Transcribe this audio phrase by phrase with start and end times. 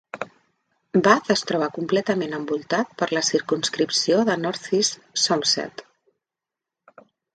[1.07, 5.85] Bath es troba completament envoltat per la circumscripció de North-East Somerset.